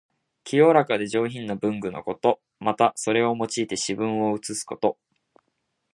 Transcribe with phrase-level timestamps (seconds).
[0.45, 2.41] 清らかで上品な文具のこと。
[2.59, 4.97] また、それを用いて詩文を写すこと。